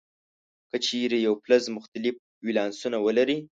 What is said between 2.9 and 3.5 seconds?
ولري.